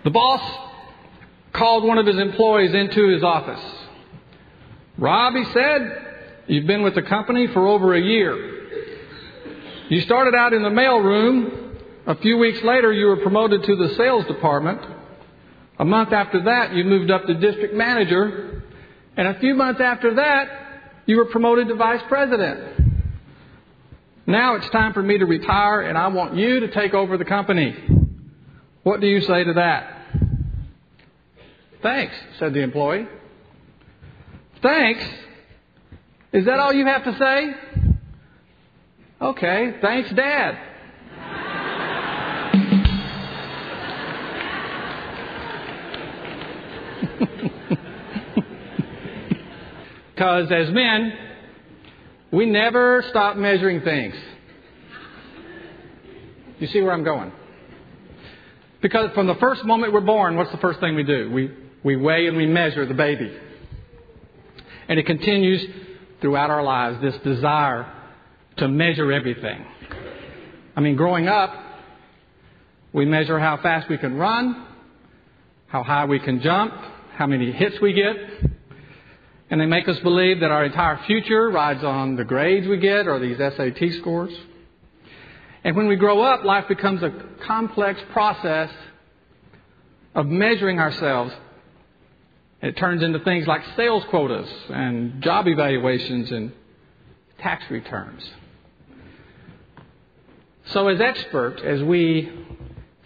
The 0.04 0.10
boss 0.10 0.42
called 1.54 1.84
one 1.84 1.96
of 1.96 2.04
his 2.04 2.18
employees 2.18 2.74
into 2.74 3.08
his 3.08 3.22
office. 3.22 3.64
Rob, 4.98 5.32
he 5.32 5.44
said, 5.54 6.44
you've 6.46 6.66
been 6.66 6.82
with 6.82 6.94
the 6.94 7.02
company 7.02 7.46
for 7.54 7.66
over 7.66 7.94
a 7.94 8.00
year. 8.00 8.36
You 9.88 10.02
started 10.02 10.34
out 10.34 10.52
in 10.52 10.62
the 10.62 10.68
mailroom. 10.68 11.78
A 12.06 12.16
few 12.16 12.36
weeks 12.36 12.62
later, 12.62 12.92
you 12.92 13.06
were 13.06 13.22
promoted 13.22 13.62
to 13.62 13.76
the 13.76 13.94
sales 13.94 14.26
department. 14.26 14.82
A 15.78 15.86
month 15.86 16.12
after 16.12 16.44
that, 16.44 16.74
you 16.74 16.84
moved 16.84 17.10
up 17.10 17.24
to 17.24 17.32
district 17.32 17.72
manager. 17.72 18.52
And 19.16 19.28
a 19.28 19.38
few 19.40 19.54
months 19.54 19.80
after 19.80 20.14
that, 20.14 20.48
you 21.06 21.16
were 21.16 21.26
promoted 21.26 21.68
to 21.68 21.74
vice 21.74 22.02
president. 22.08 22.60
Now 24.26 24.56
it's 24.56 24.68
time 24.70 24.92
for 24.92 25.02
me 25.02 25.18
to 25.18 25.24
retire, 25.24 25.82
and 25.82 25.96
I 25.96 26.08
want 26.08 26.34
you 26.34 26.60
to 26.60 26.68
take 26.68 26.94
over 26.94 27.16
the 27.16 27.24
company. 27.24 27.74
What 28.82 29.00
do 29.00 29.06
you 29.06 29.20
say 29.20 29.44
to 29.44 29.52
that? 29.54 29.92
Thanks, 31.82 32.14
said 32.38 32.52
the 32.52 32.60
employee. 32.60 33.06
Thanks? 34.62 35.04
Is 36.32 36.44
that 36.46 36.58
all 36.58 36.72
you 36.72 36.86
have 36.86 37.04
to 37.04 37.16
say? 37.16 37.54
Okay, 39.20 39.76
thanks, 39.80 40.10
Dad. 40.10 40.58
Because 50.16 50.50
as 50.50 50.70
men, 50.72 51.12
we 52.32 52.46
never 52.46 53.04
stop 53.10 53.36
measuring 53.36 53.82
things. 53.82 54.14
You 56.58 56.68
see 56.68 56.80
where 56.80 56.92
I'm 56.92 57.04
going? 57.04 57.30
Because 58.80 59.10
from 59.12 59.26
the 59.26 59.34
first 59.34 59.62
moment 59.66 59.92
we're 59.92 60.00
born, 60.00 60.36
what's 60.36 60.50
the 60.52 60.56
first 60.56 60.80
thing 60.80 60.94
we 60.94 61.02
do? 61.02 61.30
We, 61.30 61.50
we 61.84 61.96
weigh 61.96 62.28
and 62.28 62.36
we 62.36 62.46
measure 62.46 62.86
the 62.86 62.94
baby. 62.94 63.30
And 64.88 64.98
it 64.98 65.04
continues 65.04 65.62
throughout 66.22 66.48
our 66.48 66.62
lives, 66.62 66.98
this 67.02 67.16
desire 67.22 67.92
to 68.56 68.68
measure 68.68 69.12
everything. 69.12 69.66
I 70.74 70.80
mean, 70.80 70.96
growing 70.96 71.28
up, 71.28 71.52
we 72.94 73.04
measure 73.04 73.38
how 73.38 73.58
fast 73.58 73.90
we 73.90 73.98
can 73.98 74.14
run, 74.14 74.66
how 75.66 75.82
high 75.82 76.06
we 76.06 76.20
can 76.20 76.40
jump, 76.40 76.72
how 77.16 77.26
many 77.26 77.52
hits 77.52 77.78
we 77.82 77.92
get. 77.92 78.55
And 79.48 79.60
they 79.60 79.66
make 79.66 79.88
us 79.88 79.98
believe 80.00 80.40
that 80.40 80.50
our 80.50 80.64
entire 80.64 80.98
future 81.06 81.50
rides 81.50 81.84
on 81.84 82.16
the 82.16 82.24
grades 82.24 82.66
we 82.66 82.78
get 82.78 83.06
or 83.06 83.20
these 83.20 83.38
SAT 83.38 84.00
scores. 84.00 84.32
And 85.62 85.76
when 85.76 85.86
we 85.86 85.96
grow 85.96 86.20
up, 86.20 86.44
life 86.44 86.66
becomes 86.68 87.02
a 87.02 87.12
complex 87.46 88.00
process 88.12 88.70
of 90.14 90.26
measuring 90.26 90.80
ourselves. 90.80 91.32
It 92.62 92.76
turns 92.76 93.02
into 93.02 93.20
things 93.20 93.46
like 93.46 93.62
sales 93.76 94.02
quotas 94.10 94.48
and 94.70 95.22
job 95.22 95.46
evaluations 95.46 96.30
and 96.32 96.52
tax 97.38 97.64
returns. 97.70 98.22
So, 100.66 100.88
as 100.88 101.00
expert 101.00 101.60
as 101.60 101.82
we 101.82 102.32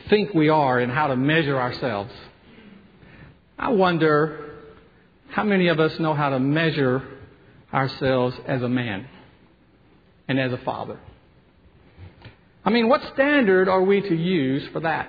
think 0.09 0.33
we 0.33 0.49
are 0.49 0.81
in 0.81 0.89
how 0.89 1.09
to 1.09 1.17
measure 1.17 1.61
ourselves, 1.61 2.13
I 3.59 3.71
wonder 3.71 4.50
how 5.33 5.45
many 5.45 5.69
of 5.69 5.79
us 5.79 5.99
know 5.99 6.15
how 6.15 6.31
to 6.31 6.41
measure 6.41 7.03
ourselves 7.73 8.37
as 8.47 8.63
a 8.63 8.69
man 8.69 9.07
and 10.29 10.39
as 10.39 10.53
a 10.53 10.59
father? 10.59 10.99
I 12.65 12.71
mean, 12.71 12.89
what 12.89 13.03
standard 13.15 13.69
are 13.69 13.83
we 13.83 14.01
to 14.01 14.15
use 14.15 14.67
for 14.73 14.81
that? 14.81 15.09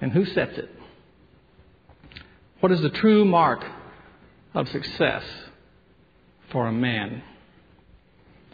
And 0.00 0.12
who 0.12 0.24
sets 0.26 0.56
it? 0.56 0.70
What 2.60 2.72
is 2.72 2.80
the 2.80 2.90
true 2.90 3.24
mark 3.24 3.64
of 4.54 4.68
success 4.68 5.22
for 6.50 6.66
a 6.66 6.72
man? 6.72 7.22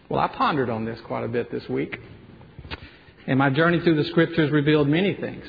Well, 0.08 0.20
I 0.20 0.28
pondered 0.28 0.70
on 0.70 0.84
this 0.84 1.00
quite 1.02 1.24
a 1.24 1.28
bit 1.28 1.50
this 1.50 1.68
week. 1.68 1.98
And 3.26 3.38
my 3.38 3.50
journey 3.50 3.80
through 3.80 4.02
the 4.02 4.08
scriptures 4.10 4.50
revealed 4.50 4.88
many 4.88 5.14
things 5.14 5.44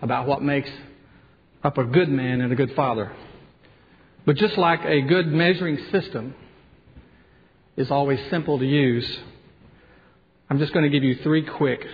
about 0.00 0.26
what 0.26 0.42
makes 0.42 0.70
up 1.64 1.78
a 1.78 1.84
good 1.84 2.08
man 2.08 2.40
and 2.40 2.52
a 2.52 2.56
good 2.56 2.74
father. 2.76 3.12
But 4.26 4.36
just 4.36 4.58
like 4.58 4.84
a 4.84 5.02
good 5.02 5.28
measuring 5.28 5.78
system 5.92 6.34
is 7.76 7.92
always 7.92 8.18
simple 8.28 8.58
to 8.58 8.66
use, 8.66 9.18
I'm 10.50 10.58
just 10.58 10.72
going 10.72 10.82
to 10.82 10.90
give 10.90 11.04
you 11.04 11.22
three 11.22 11.44
quick, 11.44 11.86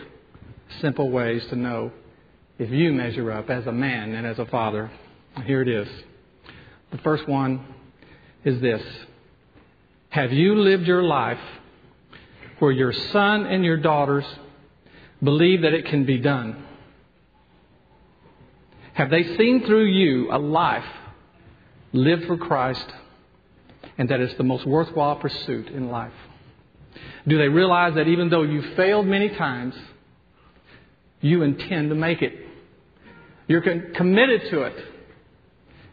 simple 0.80 1.10
ways 1.10 1.44
to 1.50 1.56
know 1.56 1.92
if 2.58 2.70
you 2.70 2.90
measure 2.92 3.30
up 3.30 3.50
as 3.50 3.66
a 3.66 3.72
man 3.72 4.14
and 4.14 4.26
as 4.26 4.38
a 4.38 4.46
father. 4.46 4.90
Here 5.44 5.60
it 5.60 5.68
is. 5.68 5.88
The 6.90 6.98
first 6.98 7.28
one 7.28 7.66
is 8.44 8.60
this 8.62 8.82
Have 10.08 10.32
you 10.32 10.54
lived 10.54 10.86
your 10.86 11.02
life 11.02 11.40
where 12.60 12.72
your 12.72 12.92
son 12.92 13.44
and 13.44 13.62
your 13.62 13.76
daughters 13.76 14.24
believe 15.22 15.62
that 15.62 15.74
it 15.74 15.84
can 15.84 16.06
be 16.06 16.16
done? 16.16 16.64
Have 18.94 19.10
they 19.10 19.36
seen 19.36 19.66
through 19.66 19.86
you 19.86 20.32
a 20.32 20.38
life 20.38 20.84
live 21.92 22.24
for 22.26 22.36
Christ, 22.36 22.86
and 23.98 24.08
that 24.08 24.20
it's 24.20 24.34
the 24.34 24.44
most 24.44 24.66
worthwhile 24.66 25.16
pursuit 25.16 25.68
in 25.68 25.90
life? 25.90 26.12
Do 27.26 27.38
they 27.38 27.48
realize 27.48 27.94
that 27.94 28.08
even 28.08 28.30
though 28.30 28.42
you 28.42 28.74
failed 28.76 29.06
many 29.06 29.28
times, 29.30 29.74
you 31.20 31.42
intend 31.42 31.90
to 31.90 31.94
make 31.94 32.22
it? 32.22 32.34
You're 33.46 33.62
committed 33.94 34.50
to 34.50 34.62
it. 34.62 34.84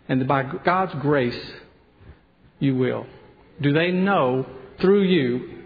And 0.08 0.28
by 0.28 0.44
God's 0.44 0.94
grace, 1.02 1.40
you 2.60 2.76
will. 2.76 3.06
Do 3.62 3.74
they 3.74 3.92
know 3.92 4.46
through 4.82 5.04
you 5.04 5.64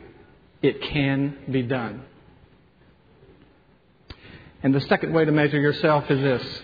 it 0.61 0.81
can 0.81 1.37
be 1.49 1.61
done? 1.61 2.03
And 4.61 4.73
the 4.73 4.81
second 4.81 5.13
way 5.13 5.25
to 5.25 5.31
measure 5.31 5.59
yourself 5.59 6.05
is 6.09 6.19
this 6.19 6.61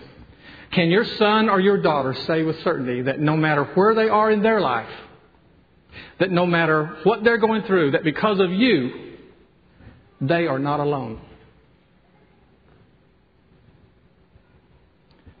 can 0.72 0.88
your 0.88 1.04
son 1.04 1.48
or 1.48 1.60
your 1.60 1.82
daughter 1.82 2.14
say 2.26 2.42
with 2.42 2.62
certainty 2.62 3.02
that 3.02 3.18
no 3.18 3.36
matter 3.36 3.64
where 3.74 3.94
they 3.94 4.08
are 4.08 4.30
in 4.30 4.42
their 4.42 4.60
life, 4.60 4.90
that 6.20 6.30
no 6.30 6.46
matter 6.46 6.98
what 7.02 7.24
they're 7.24 7.38
going 7.38 7.62
through, 7.62 7.92
that 7.92 8.04
because 8.04 8.38
of 8.38 8.52
you, 8.52 9.16
they 10.20 10.46
are 10.46 10.60
not 10.60 10.78
alone? 10.78 11.20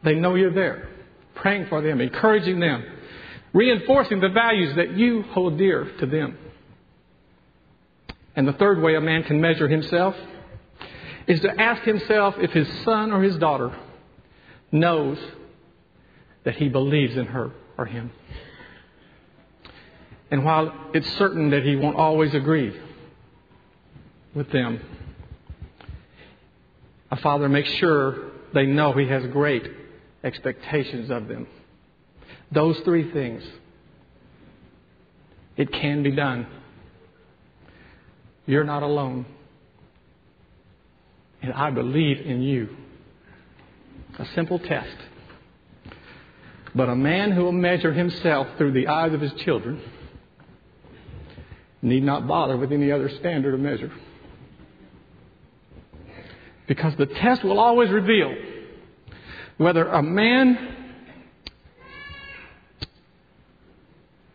They 0.02 0.14
know 0.14 0.34
you're 0.34 0.54
there, 0.54 0.88
praying 1.36 1.66
for 1.68 1.80
them, 1.80 2.00
encouraging 2.00 2.58
them, 2.58 2.84
reinforcing 3.52 4.20
the 4.20 4.30
values 4.30 4.74
that 4.76 4.96
you 4.96 5.22
hold 5.22 5.58
dear 5.58 5.92
to 6.00 6.06
them. 6.06 6.36
And 8.34 8.48
the 8.48 8.52
third 8.54 8.80
way 8.80 8.94
a 8.96 9.00
man 9.00 9.22
can 9.24 9.40
measure 9.40 9.68
himself 9.68 10.16
is 11.26 11.40
to 11.40 11.60
ask 11.60 11.82
himself 11.82 12.34
if 12.38 12.50
his 12.50 12.66
son 12.84 13.12
or 13.12 13.22
his 13.22 13.36
daughter 13.36 13.76
knows 14.72 15.18
that 16.44 16.56
he 16.56 16.68
believes 16.68 17.16
in 17.16 17.26
her 17.26 17.52
or 17.76 17.86
him. 17.86 18.10
And 20.30 20.44
while 20.44 20.72
it's 20.94 21.10
certain 21.16 21.50
that 21.50 21.64
he 21.64 21.76
won't 21.76 21.96
always 21.96 22.34
agree 22.34 22.78
with 24.34 24.50
them, 24.52 24.80
a 27.10 27.16
father 27.16 27.48
makes 27.48 27.70
sure 27.72 28.30
they 28.54 28.66
know 28.66 28.92
he 28.92 29.08
has 29.08 29.24
great 29.26 29.68
expectations 30.22 31.10
of 31.10 31.26
them. 31.26 31.46
Those 32.52 32.78
three 32.80 33.10
things. 33.12 33.42
It 35.56 35.72
can 35.72 36.02
be 36.02 36.12
done. 36.12 36.46
You're 38.46 38.64
not 38.64 38.82
alone. 38.82 39.26
And 41.42 41.52
I 41.52 41.70
believe 41.70 42.20
in 42.20 42.42
you. 42.42 42.76
A 44.18 44.26
simple 44.34 44.58
test. 44.58 44.96
But 46.74 46.88
a 46.88 46.96
man 46.96 47.32
who 47.32 47.44
will 47.44 47.52
measure 47.52 47.92
himself 47.92 48.46
through 48.58 48.72
the 48.72 48.86
eyes 48.86 49.12
of 49.12 49.20
his 49.20 49.32
children 49.44 49.82
need 51.82 52.02
not 52.02 52.28
bother 52.28 52.56
with 52.56 52.72
any 52.72 52.92
other 52.92 53.08
standard 53.08 53.54
of 53.54 53.60
measure. 53.60 53.90
Because 56.68 56.94
the 56.98 57.06
test 57.06 57.42
will 57.42 57.58
always 57.58 57.90
reveal 57.90 58.32
whether 59.56 59.88
a 59.88 60.02
man, 60.02 60.76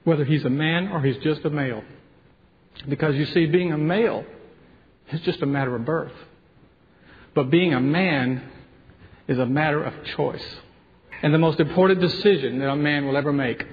whether 0.04 0.26
he's 0.26 0.44
a 0.44 0.50
man 0.50 0.90
or 0.90 1.02
he's 1.02 1.18
just 1.24 1.46
a 1.46 1.50
male. 1.50 1.84
Because 2.90 3.16
you 3.16 3.26
see, 3.28 3.46
being 3.46 3.72
a 3.72 3.78
male 3.78 4.26
is 5.12 5.22
just 5.22 5.42
a 5.42 5.46
matter 5.46 5.76
of 5.76 5.86
birth. 5.86 6.12
But 7.34 7.50
being 7.50 7.74
a 7.74 7.80
man 7.80 8.52
is 9.28 9.38
a 9.40 9.46
matter 9.46 9.84
of 9.84 9.94
choice. 10.16 10.46
And 11.22 11.34
the 11.34 11.40
most 11.40 11.60
important 11.60 12.02
decision 12.02 12.60
that 12.60 12.70
a 12.70 12.76
man 12.76 13.06
will 13.06 13.18
ever 13.18 13.34
make 13.34 13.66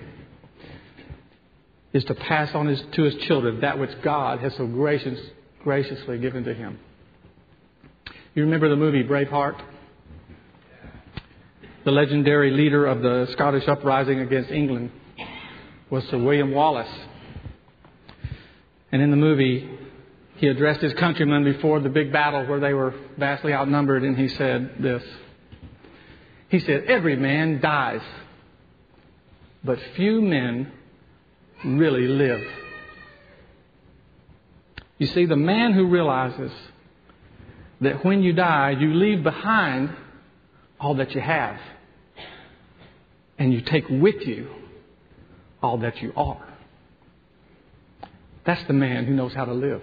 is 1.92 2.04
to 2.04 2.14
pass 2.14 2.54
on 2.54 2.66
his, 2.66 2.82
to 2.92 3.02
his 3.02 3.14
children 3.26 3.60
that 3.60 3.78
which 3.78 3.90
God 4.02 4.40
has 4.40 4.54
so 4.56 4.66
gracious, 4.66 5.18
graciously 5.62 6.18
given 6.18 6.44
to 6.44 6.54
him. 6.54 6.78
You 8.34 8.44
remember 8.44 8.68
the 8.70 8.76
movie 8.76 9.04
Braveheart? 9.04 9.60
The 11.84 11.90
legendary 11.90 12.52
leader 12.52 12.86
of 12.86 13.02
the 13.02 13.28
Scottish 13.32 13.68
uprising 13.68 14.20
against 14.20 14.50
England 14.50 14.90
was 15.90 16.04
Sir 16.08 16.16
William 16.16 16.52
Wallace. 16.52 16.88
And 18.90 19.02
in 19.02 19.10
the 19.10 19.16
movie, 19.16 19.68
he 20.36 20.46
addressed 20.46 20.80
his 20.80 20.94
countrymen 20.94 21.44
before 21.44 21.80
the 21.80 21.88
big 21.88 22.12
battle 22.12 22.46
where 22.46 22.60
they 22.60 22.72
were 22.72 22.94
vastly 23.18 23.52
outnumbered, 23.52 24.02
and 24.02 24.16
he 24.16 24.28
said 24.28 24.76
this. 24.78 25.02
He 26.52 26.60
said, 26.60 26.84
Every 26.84 27.16
man 27.16 27.62
dies, 27.62 28.02
but 29.64 29.78
few 29.96 30.20
men 30.20 30.70
really 31.64 32.06
live. 32.06 32.42
You 34.98 35.06
see, 35.06 35.24
the 35.24 35.34
man 35.34 35.72
who 35.72 35.86
realizes 35.86 36.52
that 37.80 38.04
when 38.04 38.22
you 38.22 38.34
die, 38.34 38.76
you 38.78 38.92
leave 38.92 39.22
behind 39.22 39.96
all 40.78 40.96
that 40.96 41.14
you 41.14 41.22
have, 41.22 41.58
and 43.38 43.50
you 43.50 43.62
take 43.62 43.88
with 43.88 44.20
you 44.26 44.50
all 45.62 45.78
that 45.78 46.02
you 46.02 46.12
are. 46.14 46.46
That's 48.44 48.62
the 48.66 48.74
man 48.74 49.06
who 49.06 49.14
knows 49.14 49.32
how 49.32 49.46
to 49.46 49.54
live. 49.54 49.82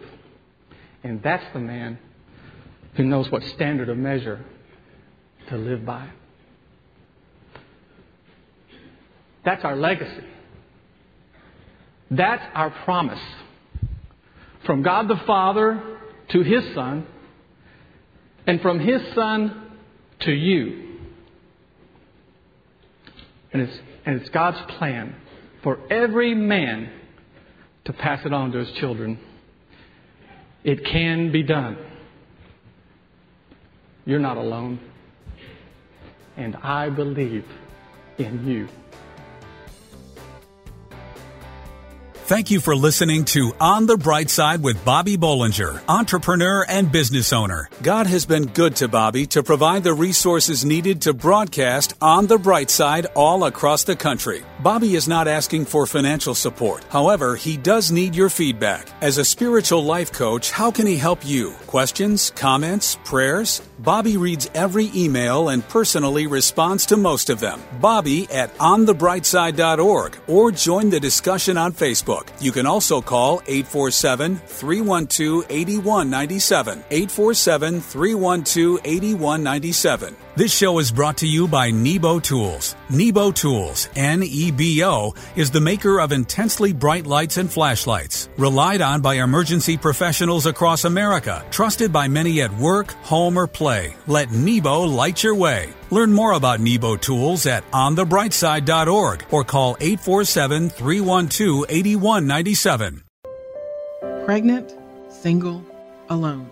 And 1.04 1.24
that's 1.24 1.52
the 1.52 1.60
man 1.60 1.98
who 2.94 3.06
knows 3.06 3.32
what 3.32 3.44
standard 3.56 3.90
of 3.90 3.98
measure 3.98 4.46
to 5.48 5.58
live 5.58 5.84
by. 5.84 6.10
That's 9.46 9.64
our 9.64 9.76
legacy. 9.76 10.24
That's 12.12 12.44
our 12.54 12.72
promise. 12.84 13.22
From 14.66 14.84
God 14.84 15.08
the 15.08 15.20
Father 15.26 15.98
to 16.32 16.42
His 16.42 16.64
Son, 16.76 17.06
and 18.46 18.62
from 18.62 18.80
His 18.80 19.02
Son 19.16 19.72
to 20.22 20.32
you. 20.32 20.98
And 23.52 23.62
it's, 23.62 23.80
and 24.06 24.22
it's 24.22 24.30
God's 24.30 24.60
plan 24.78 25.16
for 25.64 25.80
every 25.92 26.36
man 26.36 26.92
to 27.86 27.94
pass 27.94 28.26
it 28.26 28.34
on 28.34 28.52
to 28.52 28.60
his 28.60 28.72
children. 28.74 29.20
It 30.64 30.86
can 30.86 31.32
be 31.32 31.44
done. 31.44 31.78
You're 34.06 34.20
not 34.20 34.38
alone. 34.38 34.80
And 36.38 36.56
I 36.58 36.90
believe 36.90 37.46
in 38.18 38.48
you. 38.48 38.68
Thank 42.30 42.52
you 42.52 42.60
for 42.60 42.76
listening 42.76 43.26
to 43.34 43.54
On 43.60 43.88
the 43.88 43.98
Bright 43.98 44.30
Side 44.30 44.62
with 44.62 44.86
Bobby 44.86 45.18
Bollinger, 45.18 45.82
entrepreneur 45.90 46.64
and 46.70 46.92
business 46.92 47.34
owner. 47.34 47.72
God 47.82 48.06
has 48.06 48.28
been 48.28 48.46
good 48.46 48.76
to 48.76 48.88
Bobby 48.88 49.26
to 49.34 49.42
provide 49.42 49.84
the 49.84 49.96
resources 49.96 50.64
needed 50.64 51.02
to 51.02 51.14
broadcast 51.14 51.96
On 52.00 52.28
the 52.28 52.38
Bright 52.38 52.70
Side 52.70 53.08
all 53.16 53.46
across 53.46 53.84
the 53.84 53.96
country. 53.96 54.44
Bobby 54.62 54.96
is 54.96 55.08
not 55.08 55.30
asking 55.30 55.64
for 55.64 55.86
financial 55.86 56.36
support. 56.36 56.84
However, 56.90 57.38
he 57.38 57.56
does 57.56 57.94
need 57.94 58.14
your 58.14 58.30
feedback. 58.30 58.90
As 59.00 59.18
a 59.18 59.24
spiritual 59.24 59.86
life 59.86 60.12
coach, 60.12 60.52
how 60.52 60.70
can 60.70 60.86
he 60.86 60.98
help 60.98 61.26
you? 61.26 61.52
Questions, 61.66 62.34
comments, 62.36 62.98
prayers? 63.06 63.62
Bobby 63.80 64.18
reads 64.18 64.50
every 64.54 64.92
email 64.94 65.48
and 65.48 65.66
personally 65.70 66.28
responds 66.28 66.86
to 66.88 66.98
most 66.98 67.30
of 67.30 67.40
them. 67.40 67.62
Bobby 67.80 68.28
at 68.32 68.54
onthebrightside.org 68.58 70.18
or 70.28 70.52
join 70.52 70.90
the 70.90 71.00
discussion 71.00 71.58
on 71.58 71.72
Facebook. 71.72 72.28
You 72.42 72.52
can 72.52 72.66
also 72.66 73.02
call 73.02 73.42
847 73.48 74.36
312 74.46 75.46
8197. 75.50 76.84
847 76.92 77.80
312 77.80 78.80
8197. 78.84 80.16
This 80.36 80.54
show 80.54 80.80
is 80.80 80.92
brought 80.92 81.16
to 81.20 81.28
you 81.28 81.48
by 81.48 81.72
Nebo 81.72 82.20
Tools. 82.20 82.76
Nebo 82.90 83.32
Tools, 83.32 83.88
N 83.96 84.24
E 84.24 84.50
B 84.50 84.84
O, 84.84 85.14
is 85.36 85.52
the 85.52 85.62
maker 85.62 86.00
of 86.00 86.12
intensely 86.12 86.74
bright 86.74 87.06
lights 87.06 87.38
and 87.38 87.52
flashlights, 87.52 88.30
relied 88.36 88.82
on 88.82 89.00
by 89.00 89.16
emergency 89.16 89.78
professionals 89.78 90.48
across 90.48 90.86
America, 90.86 91.46
trusted 91.52 91.94
by 91.94 92.08
many 92.08 92.42
at 92.42 92.56
work, 92.58 92.92
home, 93.04 93.38
or 93.38 93.46
play. 93.46 93.96
Let 94.08 94.32
Nebo 94.32 94.82
light 94.82 95.22
your 95.22 95.36
way. 95.36 95.70
Learn 95.92 96.12
more 96.12 96.34
about 96.34 96.60
Nebo 96.60 96.96
Tools 96.96 97.46
at 97.46 97.70
onthebrightside.org 97.72 99.26
or 99.30 99.44
call 99.44 99.78
847 99.80 100.70
312 100.70 101.66
8197. 101.70 103.04
Pregnant, 104.26 104.74
single, 105.10 105.64
alone. 106.10 106.50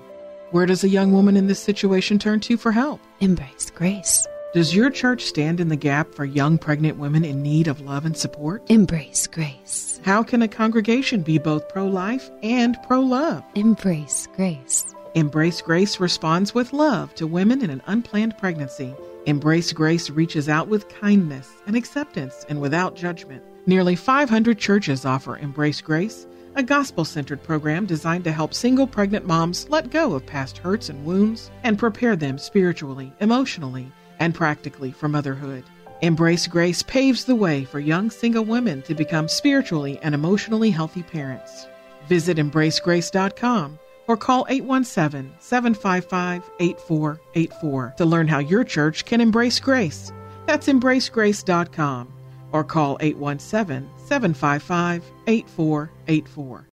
Where 0.51 0.67
does 0.67 0.83
a 0.83 0.89
young 0.89 1.13
woman 1.13 1.35
in 1.35 1.47
this 1.47 1.59
situation 1.59 2.19
turn 2.19 2.39
to 2.41 2.57
for 2.57 2.71
help? 2.71 3.01
Embrace 3.19 3.71
grace. 3.71 4.27
Does 4.57 4.73
your 4.73 4.89
church 4.89 5.25
stand 5.25 5.59
in 5.59 5.67
the 5.67 5.75
gap 5.75 6.15
for 6.15 6.25
young 6.25 6.57
pregnant 6.57 6.97
women 6.97 7.23
in 7.23 7.43
need 7.43 7.67
of 7.67 7.81
love 7.81 8.07
and 8.07 8.17
support? 8.17 8.63
Embrace 8.71 9.27
grace. 9.27 10.01
How 10.03 10.23
can 10.23 10.41
a 10.41 10.47
congregation 10.47 11.21
be 11.21 11.37
both 11.37 11.69
pro 11.69 11.85
life 11.85 12.31
and 12.41 12.75
pro 12.87 12.99
love? 13.01 13.43
Embrace 13.53 14.27
grace. 14.35 14.95
Embrace 15.13 15.61
Grace 15.61 15.99
responds 15.99 16.55
with 16.55 16.73
love 16.73 17.13
to 17.13 17.27
women 17.27 17.63
in 17.63 17.69
an 17.69 17.83
unplanned 17.85 18.35
pregnancy. 18.39 18.95
Embrace 19.27 19.71
Grace 19.73 20.09
reaches 20.09 20.49
out 20.49 20.67
with 20.67 20.89
kindness 20.89 21.47
and 21.67 21.75
acceptance 21.75 22.43
and 22.49 22.59
without 22.59 22.95
judgment. 22.95 23.43
Nearly 23.67 23.95
500 23.95 24.57
churches 24.57 25.05
offer 25.05 25.37
Embrace 25.37 25.81
Grace, 25.81 26.25
a 26.55 26.63
gospel 26.63 27.05
centered 27.05 27.43
program 27.43 27.85
designed 27.85 28.23
to 28.23 28.31
help 28.31 28.55
single 28.55 28.87
pregnant 28.87 29.27
moms 29.27 29.69
let 29.69 29.91
go 29.91 30.15
of 30.15 30.25
past 30.25 30.57
hurts 30.57 30.89
and 30.89 31.05
wounds 31.05 31.51
and 31.61 31.77
prepare 31.77 32.15
them 32.15 32.39
spiritually, 32.39 33.13
emotionally, 33.19 33.91
and 34.19 34.33
practically 34.33 34.91
for 34.91 35.07
motherhood. 35.07 35.63
Embrace 36.01 36.45
Grace 36.47 36.83
paves 36.83 37.25
the 37.25 37.35
way 37.35 37.65
for 37.65 37.79
young 37.79 38.11
single 38.11 38.45
women 38.45 38.81
to 38.83 38.93
become 38.93 39.27
spiritually 39.27 39.99
and 40.03 40.13
emotionally 40.13 40.69
healthy 40.69 41.03
parents. 41.03 41.67
Visit 42.07 42.37
embracegrace.com 42.37 43.79
or 44.07 44.17
call 44.17 44.45
817 44.49 45.33
755 45.39 46.49
8484 46.59 47.93
to 47.97 48.05
learn 48.05 48.27
how 48.27 48.39
your 48.39 48.63
church 48.63 49.05
can 49.05 49.21
embrace 49.21 49.59
grace. 49.59 50.11
That's 50.45 50.67
embracegrace.com 50.67 52.13
or 52.51 52.63
call 52.63 52.97
817 53.01 53.89
755 53.97 55.03
8484. 55.27 56.65